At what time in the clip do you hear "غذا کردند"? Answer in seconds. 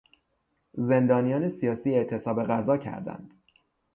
2.43-3.33